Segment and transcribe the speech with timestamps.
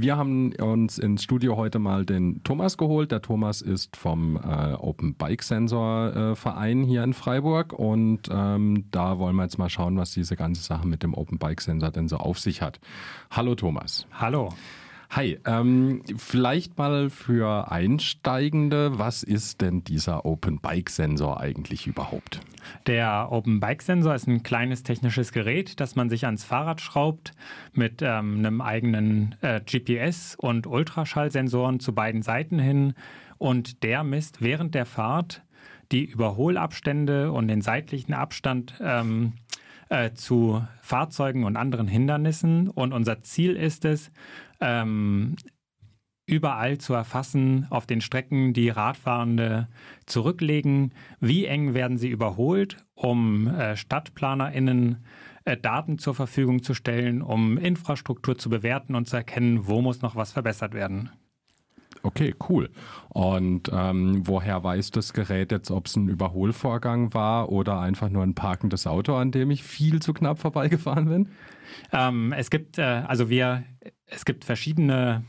[0.00, 3.10] Wir haben uns ins Studio heute mal den Thomas geholt.
[3.10, 8.84] Der Thomas ist vom äh, Open Bike Sensor äh, Verein hier in Freiburg und ähm,
[8.92, 11.90] da wollen wir jetzt mal schauen, was diese ganze Sache mit dem Open Bike Sensor
[11.90, 12.78] denn so auf sich hat.
[13.32, 14.06] Hallo Thomas.
[14.12, 14.54] Hallo.
[15.10, 22.40] Hi, ähm, vielleicht mal für Einsteigende, was ist denn dieser Open Bike Sensor eigentlich überhaupt?
[22.86, 27.32] Der Open Bike Sensor ist ein kleines technisches Gerät, das man sich ans Fahrrad schraubt
[27.72, 32.92] mit ähm, einem eigenen äh, GPS und Ultraschallsensoren zu beiden Seiten hin
[33.38, 35.42] und der misst während der Fahrt
[35.90, 39.32] die Überholabstände und den seitlichen Abstand ähm,
[39.88, 42.68] äh, zu Fahrzeugen und anderen Hindernissen.
[42.68, 44.10] Und unser Ziel ist es,
[44.60, 45.36] ähm,
[46.26, 49.68] überall zu erfassen auf den Strecken, die Radfahrende
[50.06, 50.92] zurücklegen.
[51.20, 55.04] Wie eng werden sie überholt, um äh, StadtplanerInnen
[55.44, 60.02] äh, Daten zur Verfügung zu stellen, um Infrastruktur zu bewerten und zu erkennen, wo muss
[60.02, 61.10] noch was verbessert werden.
[62.02, 62.70] Okay, cool.
[63.08, 68.22] Und ähm, woher weiß das Gerät jetzt, ob es ein Überholvorgang war oder einfach nur
[68.22, 71.28] ein parkendes Auto, an dem ich viel zu knapp vorbeigefahren bin?
[71.92, 73.64] Ähm, es gibt, äh, also wir,
[74.06, 75.24] es gibt verschiedene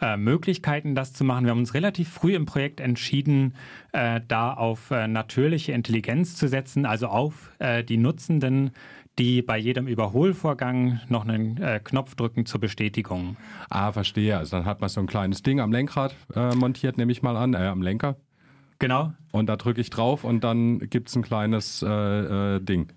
[0.00, 1.44] äh, Möglichkeiten, das zu machen.
[1.44, 3.54] Wir haben uns relativ früh im Projekt entschieden,
[3.92, 8.72] äh, da auf äh, natürliche Intelligenz zu setzen, also auf äh, die Nutzenden,
[9.18, 13.36] die bei jedem Überholvorgang noch einen äh, Knopf drücken zur Bestätigung.
[13.70, 14.36] Ah, verstehe.
[14.36, 17.36] Also dann hat man so ein kleines Ding am Lenkrad äh, montiert, nehme ich mal
[17.36, 18.16] an, am Lenker.
[18.80, 19.12] Genau.
[19.30, 22.88] Und da drücke ich drauf und dann gibt es ein kleines Ding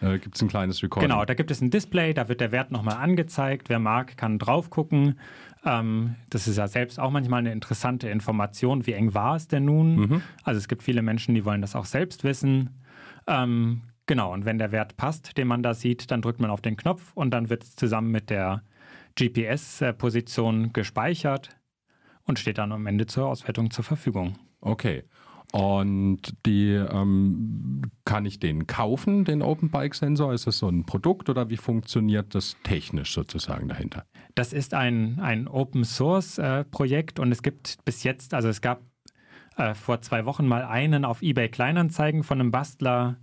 [0.00, 1.08] äh, gibt es ein kleines Recording.
[1.08, 3.68] Genau, da gibt es ein Display, da wird der Wert nochmal angezeigt.
[3.68, 5.18] Wer mag, kann drauf gucken.
[5.64, 8.86] Ähm, das ist ja selbst auch manchmal eine interessante Information.
[8.86, 9.96] Wie eng war es denn nun?
[9.96, 10.22] Mhm.
[10.44, 12.70] Also es gibt viele Menschen, die wollen das auch selbst wissen.
[13.26, 16.60] Ähm, genau, und wenn der Wert passt, den man da sieht, dann drückt man auf
[16.60, 18.62] den Knopf und dann wird es zusammen mit der
[19.18, 21.50] GPS-Position gespeichert
[22.24, 24.34] und steht dann am Ende zur Auswertung zur Verfügung.
[24.60, 25.04] Okay.
[25.52, 30.32] Und die ähm, kann ich den kaufen, den Open Bike Sensor?
[30.34, 34.04] Ist das so ein Produkt oder wie funktioniert das technisch sozusagen dahinter?
[34.34, 38.60] Das ist ein, ein Open Source äh, Projekt und es gibt bis jetzt, also es
[38.60, 38.82] gab
[39.56, 43.16] äh, vor zwei Wochen mal einen auf eBay Kleinanzeigen von einem Bastler,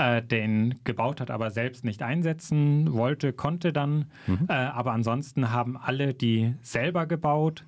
[0.00, 4.06] äh, den gebaut hat, aber selbst nicht einsetzen wollte, konnte dann.
[4.26, 4.46] Mhm.
[4.48, 7.66] Äh, aber ansonsten haben alle die selber gebaut,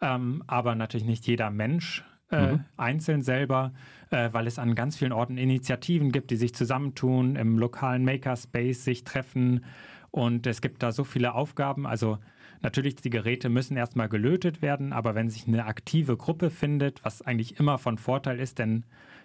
[0.00, 2.64] ähm, aber natürlich nicht jeder Mensch äh, mhm.
[2.76, 3.72] einzeln selber,
[4.10, 8.84] äh, weil es an ganz vielen Orten Initiativen gibt, die sich zusammentun, im lokalen Makerspace
[8.84, 9.64] sich treffen.
[10.12, 11.86] Und es gibt da so viele Aufgaben.
[11.86, 12.18] Also
[12.60, 17.22] natürlich, die Geräte müssen erstmal gelötet werden, aber wenn sich eine aktive Gruppe findet, was
[17.22, 18.84] eigentlich immer von Vorteil ist, denn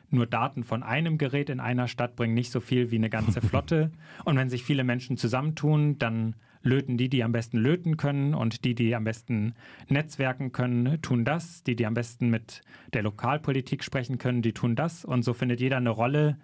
[0.10, 3.42] nur Daten von einem Gerät in einer Stadt bringen nicht so viel wie eine ganze
[3.48, 3.92] Flotte.
[4.26, 8.64] Und wenn sich viele Menschen zusammentun, dann löten die, die am besten löten können und
[8.66, 9.56] die, die am besten
[9.88, 11.64] netzwerken können, tun das.
[11.64, 12.62] Die, die am besten mit
[12.94, 15.06] der Lokalpolitik sprechen können, die tun das.
[15.06, 16.38] Und so findet jeder eine Rolle,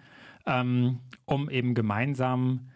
[0.46, 2.70] ähm, um eben gemeinsam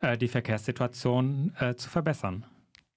[0.00, 2.44] äh, die Verkehrssituation äh, zu verbessern.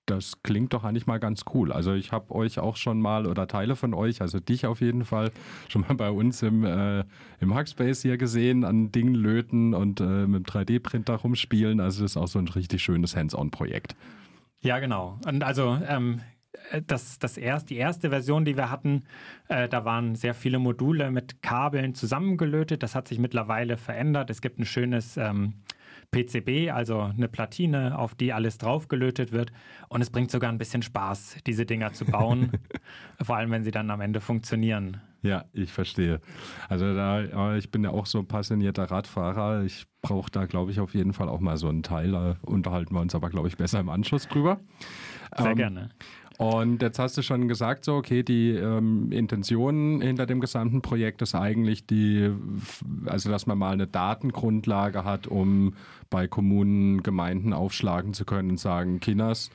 [0.09, 1.71] Das klingt doch eigentlich mal ganz cool.
[1.71, 5.05] Also ich habe euch auch schon mal oder Teile von euch, also dich auf jeden
[5.05, 5.31] Fall,
[5.67, 7.03] schon mal bei uns im, äh,
[7.39, 11.79] im Hackspace hier gesehen, an Dingen löten und äh, mit dem 3D-Printer rumspielen.
[11.79, 13.95] Also das ist auch so ein richtig schönes Hands-on-Projekt.
[14.61, 15.19] Ja, genau.
[15.27, 16.21] Und also ähm,
[16.87, 19.03] das, das erst, die erste Version, die wir hatten,
[19.47, 22.83] äh, da waren sehr viele Module mit Kabeln zusammengelötet.
[22.83, 24.29] Das hat sich mittlerweile verändert.
[24.29, 25.53] Es gibt ein schönes ähm,
[26.11, 29.51] PCB, also eine Platine, auf die alles draufgelötet wird.
[29.89, 32.51] Und es bringt sogar ein bisschen Spaß, diese Dinger zu bauen,
[33.21, 35.01] vor allem wenn sie dann am Ende funktionieren.
[35.21, 36.21] Ja, ich verstehe.
[36.69, 39.63] Also da, ich bin ja auch so ein passionierter Radfahrer.
[39.63, 42.11] Ich brauche da, glaube ich, auf jeden Fall auch mal so einen Teil.
[42.11, 44.61] Da unterhalten wir uns aber, glaube ich, besser im Anschluss drüber.
[45.37, 45.89] Sehr ähm, gerne.
[46.39, 51.21] Und jetzt hast du schon gesagt, so, okay, die ähm, Intention hinter dem gesamten Projekt
[51.21, 52.31] ist eigentlich die,
[53.05, 55.73] also dass man mal eine Datengrundlage hat, um
[56.09, 59.49] bei Kommunen, Gemeinden aufschlagen zu können und sagen, Kinders,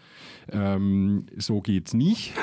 [0.52, 2.34] ähm, so geht's nicht.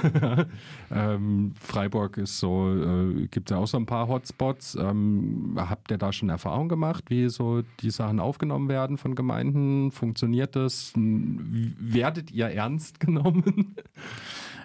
[0.92, 4.76] ähm, Freiburg ist so, äh, gibt es ja auch so ein paar Hotspots.
[4.76, 9.92] Ähm, habt ihr da schon Erfahrung gemacht, wie so die Sachen aufgenommen werden von Gemeinden?
[9.92, 10.94] Funktioniert das?
[10.96, 13.76] Werdet ihr ernst genommen?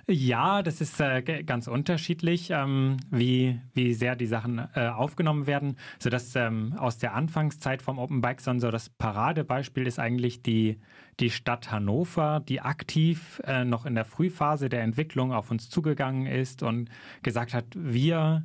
[0.08, 5.76] Ja, das ist äh, ganz unterschiedlich, ähm, wie, wie sehr die Sachen äh, aufgenommen werden.
[5.98, 10.78] So dass ähm, aus der Anfangszeit vom Open Bike Sensor das Paradebeispiel ist eigentlich die,
[11.18, 16.26] die Stadt Hannover, die aktiv äh, noch in der Frühphase der Entwicklung auf uns zugegangen
[16.26, 16.88] ist und
[17.22, 18.44] gesagt hat, wir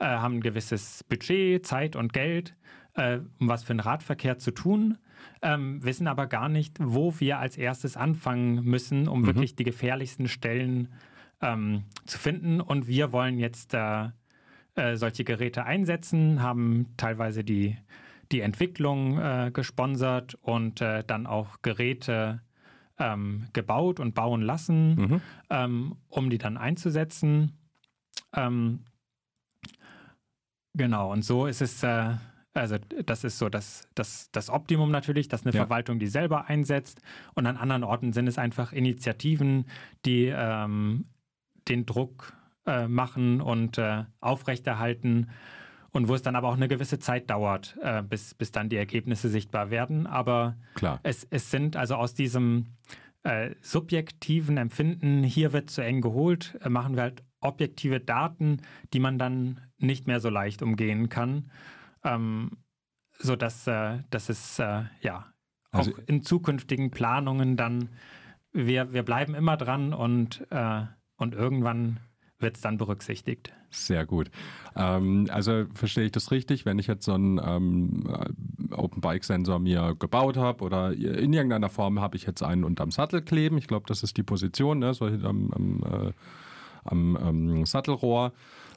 [0.00, 2.56] äh, haben ein gewisses Budget, Zeit und Geld,
[2.94, 4.98] äh, um was für den Radverkehr zu tun.
[5.42, 9.26] Ähm, wissen aber gar nicht, wo wir als erstes anfangen müssen, um mhm.
[9.26, 10.88] wirklich die gefährlichsten Stellen
[11.40, 12.60] ähm, zu finden.
[12.60, 14.08] Und wir wollen jetzt äh,
[14.74, 17.76] äh, solche Geräte einsetzen, haben teilweise die,
[18.30, 22.40] die Entwicklung äh, gesponsert und äh, dann auch Geräte
[22.98, 25.20] ähm, gebaut und bauen lassen, mhm.
[25.50, 27.58] Ähm, um die dann einzusetzen.
[28.34, 28.84] Ähm,
[30.74, 32.14] genau, und so ist es äh,
[32.58, 35.62] also das ist so das, das, das Optimum natürlich, dass eine ja.
[35.62, 37.00] Verwaltung die selber einsetzt.
[37.34, 39.66] Und an anderen Orten sind es einfach Initiativen,
[40.04, 41.06] die ähm,
[41.68, 42.34] den Druck
[42.66, 45.30] äh, machen und äh, aufrechterhalten.
[45.90, 48.76] Und wo es dann aber auch eine gewisse Zeit dauert, äh, bis, bis dann die
[48.76, 50.06] Ergebnisse sichtbar werden.
[50.06, 51.00] Aber Klar.
[51.02, 52.66] Es, es sind also aus diesem
[53.22, 58.58] äh, subjektiven Empfinden, hier wird zu eng geholt, äh, machen wir halt objektive Daten,
[58.92, 61.50] die man dann nicht mehr so leicht umgehen kann
[62.04, 62.58] ähm,
[63.18, 65.32] sodass äh, dass es äh, ja
[65.70, 67.90] also, auch in zukünftigen Planungen dann,
[68.52, 70.82] wir, wir bleiben immer dran und, äh,
[71.16, 72.00] und irgendwann
[72.38, 73.52] wird es dann berücksichtigt.
[73.70, 74.30] Sehr gut.
[74.76, 78.04] Ähm, also verstehe ich das richtig, wenn ich jetzt so einen ähm,
[78.70, 82.92] Open Bike Sensor mir gebaut habe oder in irgendeiner Form habe ich jetzt einen unterm
[82.92, 83.58] Sattel kleben.
[83.58, 84.94] Ich glaube, das ist die Position, ne?
[84.94, 86.12] so am, am, äh,
[86.90, 88.32] am, ähm, Sattelrohr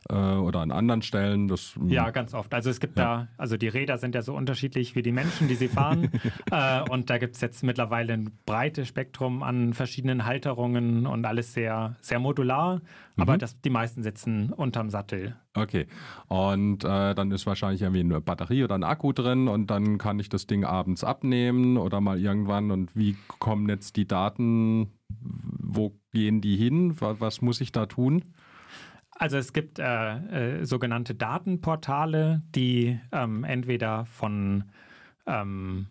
[0.09, 1.47] äh, oder an anderen Stellen.
[1.47, 1.89] Das, hm.
[1.89, 2.53] ja, ganz oft.
[2.53, 3.03] Also es gibt ja.
[3.03, 6.09] da, also die Räder sind ja so unterschiedlich wie die Menschen, die sie fahren.
[6.51, 11.53] äh, und da gibt es jetzt mittlerweile ein breites Spektrum an verschiedenen Halterungen und alles
[11.53, 12.81] sehr, sehr modular.
[13.17, 13.39] Aber mhm.
[13.39, 15.35] das, die meisten sitzen unterm Sattel.
[15.53, 15.85] Okay.
[16.27, 20.19] Und äh, dann ist wahrscheinlich irgendwie eine Batterie oder ein Akku drin und dann kann
[20.19, 22.71] ich das Ding abends abnehmen oder mal irgendwann.
[22.71, 24.93] Und wie kommen jetzt die Daten?
[25.09, 26.99] Wo gehen die hin?
[26.99, 28.23] Was muss ich da tun?
[29.11, 34.63] Also es gibt äh, äh, sogenannte Datenportale, die ähm, entweder von
[35.27, 35.87] ähm,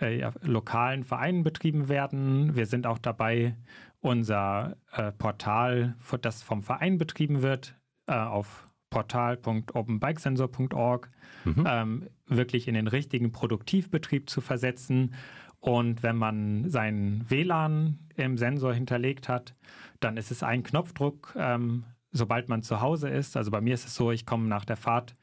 [0.00, 2.56] äh, ja, lokalen Vereinen betrieben werden.
[2.56, 3.56] Wir sind auch dabei,
[4.00, 11.10] unser äh, Portal, das vom Verein betrieben wird, äh, auf portal.openbikesensor.org
[11.44, 11.64] mhm.
[11.66, 15.14] ähm, wirklich in den richtigen Produktivbetrieb zu versetzen.
[15.60, 19.54] Und wenn man seinen WLAN im Sensor hinterlegt hat,
[20.00, 23.36] dann ist es ein Knopfdruck, ähm, sobald man zu Hause ist.
[23.36, 25.16] Also bei mir ist es so, ich komme nach der Fahrt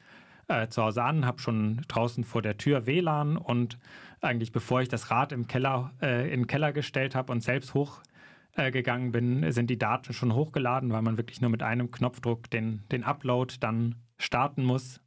[0.48, 3.80] äh, zu Hause an, habe schon draußen vor der Tür WLAN und
[4.22, 7.74] eigentlich bevor ich das Rad im Keller, äh, in den Keller gestellt habe und selbst
[7.74, 12.50] hochgegangen äh, bin, sind die Daten schon hochgeladen, weil man wirklich nur mit einem Knopfdruck
[12.50, 15.02] den, den Upload dann starten muss.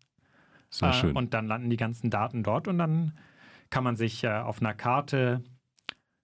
[0.69, 1.17] Sehr schön.
[1.17, 3.12] Und dann landen die ganzen Daten dort und dann
[3.71, 5.43] kann man sich äh, auf einer Karte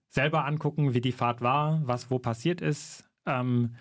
[0.08, 3.08] selber angucken, wie die Fahrt war, was wo passiert ist.
[3.26, 3.76] Ähm,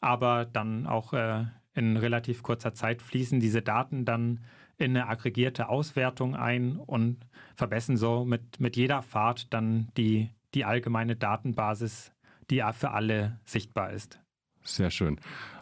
[0.00, 4.40] aber dann auch äh, in relativ kurzer Zeit fließen diese Daten dann
[4.78, 10.64] in eine aggregierte Auswertung ein und verbessern so mit, mit jeder Fahrt dann die, die
[10.64, 12.12] allgemeine Datenbasis,
[12.50, 14.20] die für alle sichtbar ist.
[14.62, 15.18] Sehr schön.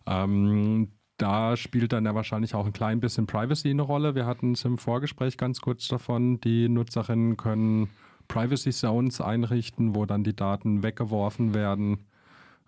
[0.07, 0.93] Ähm,
[1.25, 4.15] da spielt dann ja wahrscheinlich auch ein klein bisschen Privacy eine Rolle.
[4.15, 6.39] Wir hatten es im Vorgespräch ganz kurz davon.
[6.43, 7.89] Die Nutzerinnen können
[8.29, 12.05] Privacy Zones einrichten, wo dann die Daten weggeworfen werden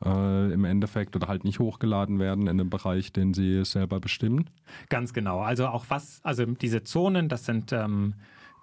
[0.02, 4.48] äh, im Endeffekt oder halt nicht hochgeladen werden in einem Bereich, den sie selber bestimmen?
[4.88, 5.40] Ganz genau.
[5.40, 8.14] Also auch was, also diese Zonen, das sind ähm,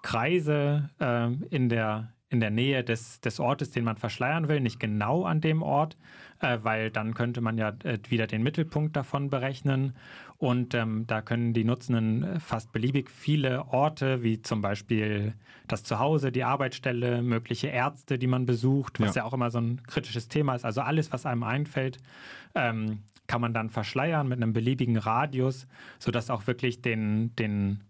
[0.02, 4.80] Kreise äh, in der in der Nähe des, des Ortes, den man verschleiern will, nicht
[4.80, 5.98] genau an dem Ort,
[6.40, 9.96] äh, weil dann könnte man ja äh, wieder den Mittelpunkt davon berechnen.
[10.38, 15.34] Und ähm, da können die Nutzenden äh, fast beliebig viele Orte, wie zum Beispiel
[15.68, 19.60] das Zuhause, die Arbeitsstelle, mögliche Ärzte, die man besucht, was ja, ja auch immer so
[19.60, 20.66] ein kritisches Thema ist.
[20.66, 22.00] Also alles, was einem einfällt,
[22.56, 25.68] ähm, kann man dann verschleiern mit einem beliebigen Radius,
[25.98, 27.84] sodass auch wirklich den, den,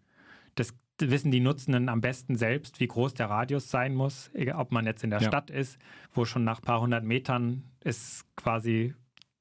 [0.56, 4.86] das wissen die Nutzenden am besten selbst, wie groß der Radius sein muss, ob man
[4.86, 5.28] jetzt in der ja.
[5.28, 5.80] Stadt ist,
[6.14, 8.94] wo schon nach ein paar hundert Metern es quasi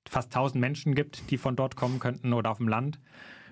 [0.09, 3.01] fast tausend Menschen gibt, die von dort kommen könnten oder auf dem Land,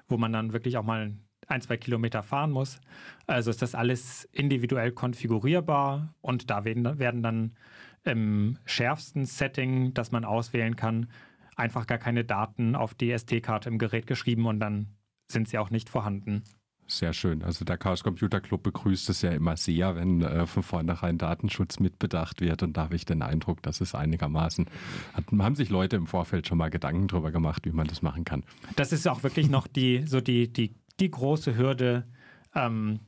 [0.08, 1.14] wo man dann wirklich auch mal
[1.46, 2.80] ein, zwei Kilometer fahren muss.
[3.26, 7.56] Also ist das alles individuell konfigurierbar und da werden, werden dann
[8.04, 11.10] im schärfsten Setting, das man auswählen kann,
[11.56, 14.96] einfach gar keine Daten auf die SD-Karte im Gerät geschrieben und dann
[15.30, 16.44] sind sie auch nicht vorhanden.
[16.90, 17.44] Sehr schön.
[17.44, 21.78] Also der Chaos Computer Club begrüßt es ja immer sehr, wenn äh, von vornherein Datenschutz
[21.78, 22.64] mitbedacht wird.
[22.64, 24.66] Und da habe ich den Eindruck, dass es einigermaßen,
[25.14, 28.24] hat, haben sich Leute im Vorfeld schon mal Gedanken darüber gemacht, wie man das machen
[28.24, 28.42] kann.
[28.74, 32.08] Das ist auch wirklich noch die, so die, die, die große Hürde,
[32.56, 32.98] ähm,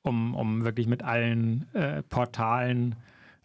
[0.00, 2.94] um, um wirklich mit allen äh, Portalen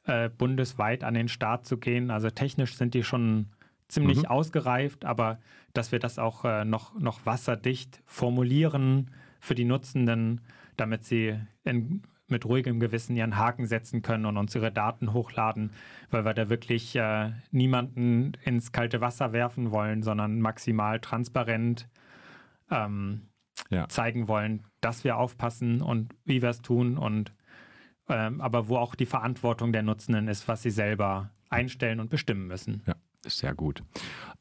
[0.05, 2.12] äh, bundesweit an den Start zu gehen.
[2.12, 3.48] Also technisch sind die schon
[3.89, 4.27] ziemlich mhm.
[4.27, 5.39] ausgereift, aber
[5.74, 10.39] dass wir das auch äh, noch, noch wasserdicht formulieren, für die Nutzenden,
[10.77, 15.71] damit sie in mit ruhigem Gewissen ihren Haken setzen können und uns ihre Daten hochladen,
[16.10, 21.89] weil wir da wirklich äh, niemanden ins kalte Wasser werfen wollen, sondern maximal transparent
[22.71, 23.27] ähm,
[23.69, 23.88] ja.
[23.89, 27.31] zeigen wollen, dass wir aufpassen und wie wir es tun und
[28.07, 32.48] ähm, aber wo auch die Verantwortung der Nutzenden ist, was sie selber einstellen und bestimmen
[32.48, 32.81] müssen.
[32.88, 32.95] Ja,
[33.25, 33.83] sehr gut.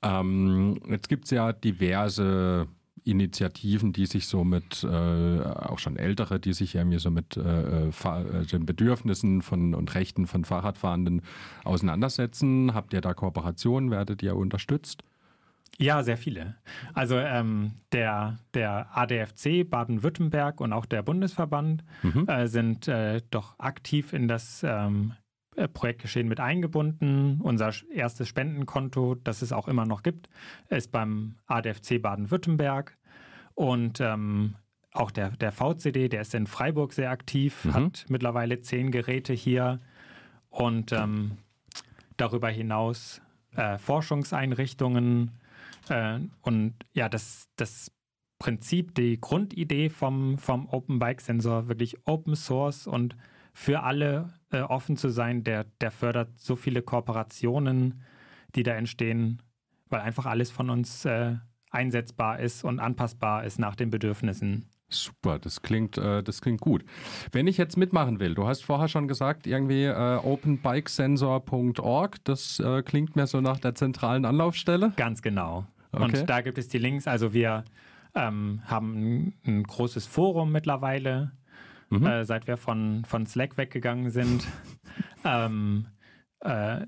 [0.02, 2.69] Ähm, jetzt gibt es ja diverse
[3.04, 7.88] Initiativen, die sich so mit, äh, auch schon ältere, die sich irgendwie so mit äh,
[7.88, 11.23] äh den Bedürfnissen von, und Rechten von Fahrradfahrenden
[11.64, 12.75] auseinandersetzen.
[12.75, 13.90] Habt ihr da Kooperationen?
[13.90, 15.02] Werdet ihr unterstützt?
[15.78, 16.56] Ja, sehr viele.
[16.92, 22.28] Also ähm, der, der ADFC Baden-Württemberg und auch der Bundesverband mhm.
[22.28, 25.29] äh, sind äh, doch aktiv in das ähm, äh,
[25.73, 27.40] Projektgeschehen mit eingebunden.
[27.40, 30.28] Unser erstes Spendenkonto, das es auch immer noch gibt,
[30.69, 32.97] ist beim ADFC Baden-Württemberg.
[33.54, 34.54] Und ähm,
[34.92, 37.75] auch der, der VCD, der ist in Freiburg sehr aktiv, mhm.
[37.75, 39.80] hat mittlerweile zehn Geräte hier.
[40.49, 41.38] Und ähm,
[42.16, 43.21] darüber hinaus
[43.54, 45.33] äh, Forschungseinrichtungen.
[45.88, 47.92] Äh, und ja, das, das
[48.38, 53.16] Prinzip, die Grundidee vom, vom Open Bike Sensor, wirklich Open Source und
[53.52, 58.02] für alle äh, offen zu sein, der, der fördert so viele Kooperationen,
[58.54, 59.42] die da entstehen,
[59.88, 61.37] weil einfach alles von uns äh,
[61.71, 64.66] einsetzbar ist und anpassbar ist nach den Bedürfnissen.
[64.92, 66.85] Super, das klingt, äh, das klingt gut.
[67.30, 72.83] Wenn ich jetzt mitmachen will, du hast vorher schon gesagt, irgendwie äh, openbikesensor.org, das äh,
[72.83, 74.92] klingt mir so nach der zentralen Anlaufstelle.
[74.97, 75.64] Ganz genau.
[75.92, 76.04] Okay.
[76.04, 77.07] Und da gibt es die Links.
[77.07, 77.64] Also wir
[78.16, 81.30] ähm, haben ein, ein, großes Forum mittlerweile,
[81.90, 82.06] mhm.
[82.06, 84.47] äh, seit wir von, von Slack weggegangen sind,
[85.25, 85.87] ähm,
[86.40, 86.87] äh,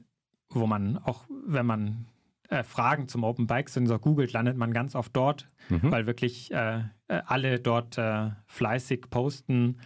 [0.48, 2.06] wo man auch, wenn man
[2.48, 5.90] äh, Fragen zum Open Bike Sensor googelt, landet man ganz oft dort, mhm.
[5.90, 9.78] weil wirklich äh, äh, alle dort äh, fleißig posten,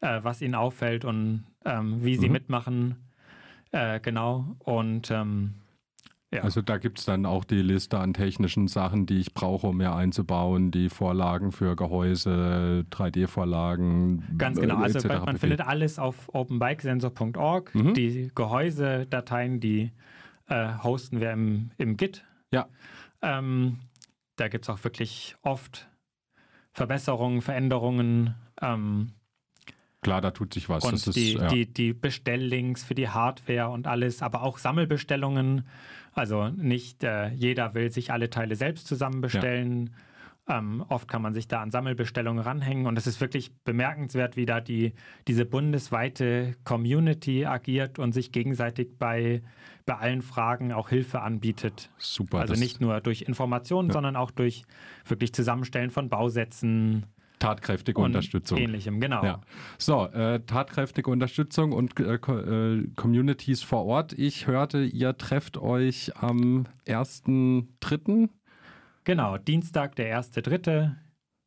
[0.00, 2.32] was ihnen auffällt und ähm, wie sie mhm.
[2.32, 3.08] mitmachen.
[3.70, 4.54] genau.
[4.58, 5.54] Und ähm,
[6.34, 6.42] ja.
[6.42, 9.76] Also da gibt es dann auch die Liste an technischen Sachen, die ich brauche, um
[9.76, 14.36] mir einzubauen, die Vorlagen für Gehäuse, 3D-Vorlagen.
[14.36, 17.74] Ganz genau, äh, also man findet alles auf openbikesensor.org.
[17.74, 17.94] Mhm.
[17.94, 19.92] Die Gehäusedateien, die
[20.48, 22.24] äh, hosten wir im, im Git.
[22.52, 22.66] Ja.
[23.22, 23.78] Ähm,
[24.36, 25.88] da gibt es auch wirklich oft
[26.72, 28.34] Verbesserungen, Veränderungen.
[28.60, 29.12] Ähm,
[30.04, 30.84] Klar, da tut sich was.
[30.84, 31.48] Und ist, die, ja.
[31.48, 35.64] die, die Bestelllinks für die Hardware und alles, aber auch Sammelbestellungen
[36.14, 39.90] also nicht äh, jeder will sich alle Teile selbst zusammen bestellen.
[40.48, 40.58] Ja.
[40.58, 44.44] Ähm, oft kann man sich da an Sammelbestellungen ranhängen und es ist wirklich bemerkenswert, wie
[44.44, 44.92] da die,
[45.26, 49.42] diese bundesweite Community agiert und sich gegenseitig bei,
[49.86, 51.90] bei allen Fragen auch Hilfe anbietet.
[51.96, 52.40] Super.
[52.40, 53.94] Also nicht nur durch Informationen, ja.
[53.94, 54.64] sondern auch durch
[55.06, 57.06] wirklich Zusammenstellen von Bausätzen,
[57.44, 58.58] tatkräftige und Unterstützung.
[58.58, 59.24] Ähnlichem, genau.
[59.24, 59.40] Ja.
[59.78, 64.12] So, äh, tatkräftige Unterstützung und äh, äh Communities vor Ort.
[64.12, 68.28] Ich hörte, ihr trefft euch am 1.3.
[69.04, 70.92] Genau, Dienstag, der 1.3.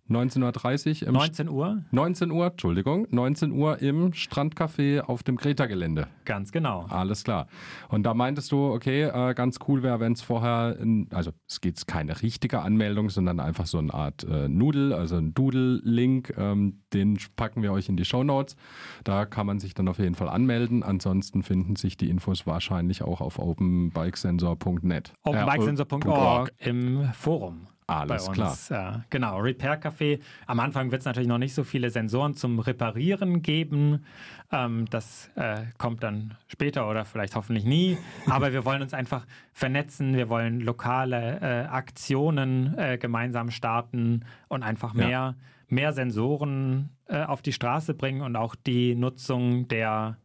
[0.09, 1.11] 19.30 Uhr.
[1.11, 1.83] 19 Uhr?
[1.91, 3.07] 19 Uhr, Entschuldigung.
[3.11, 6.07] 19 Uhr im Strandcafé auf dem Greta-Gelände.
[6.25, 6.85] Ganz genau.
[6.89, 7.47] Alles klar.
[7.89, 11.61] Und da meintest du, okay, äh, ganz cool wäre, wenn es vorher, in, also es
[11.61, 16.33] geht keine richtige Anmeldung, sondern einfach so eine Art äh, Nudel, also ein Doodle-Link.
[16.37, 18.55] Ähm, den packen wir euch in die Show Notes.
[19.03, 20.83] Da kann man sich dann auf jeden Fall anmelden.
[20.83, 25.13] Ansonsten finden sich die Infos wahrscheinlich auch auf openbikesensor.net.
[25.23, 27.67] Openbikesensor.org äh, im Forum.
[27.87, 28.57] Alles klar.
[28.69, 30.19] Äh, genau, Repair Café.
[30.45, 34.03] Am Anfang wird es natürlich noch nicht so viele Sensoren zum Reparieren geben.
[34.51, 37.97] Ähm, das äh, kommt dann später oder vielleicht hoffentlich nie.
[38.29, 40.15] Aber wir wollen uns einfach vernetzen.
[40.15, 45.35] Wir wollen lokale äh, Aktionen äh, gemeinsam starten und einfach mehr, ja.
[45.69, 50.17] mehr Sensoren äh, auf die Straße bringen und auch die Nutzung der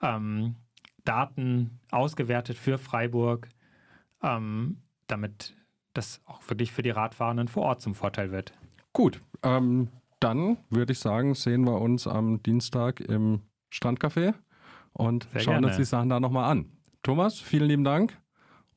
[0.00, 0.56] ähm,
[1.04, 3.48] Daten ausgewertet für Freiburg,
[4.22, 5.54] ähm, damit
[5.98, 8.52] das auch wirklich für die Radfahrenden vor Ort zum Vorteil wird.
[8.92, 9.88] Gut, ähm,
[10.20, 14.34] dann würde ich sagen, sehen wir uns am Dienstag im Strandcafé
[14.92, 15.66] und Sehr schauen gerne.
[15.68, 16.66] uns die Sachen da nochmal an.
[17.02, 18.18] Thomas, vielen lieben Dank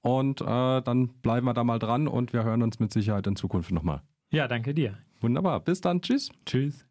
[0.02, 3.36] und äh, dann bleiben wir da mal dran und wir hören uns mit Sicherheit in
[3.36, 4.02] Zukunft nochmal.
[4.32, 4.98] Ja, danke dir.
[5.20, 6.32] Wunderbar, bis dann, tschüss.
[6.46, 6.91] Tschüss.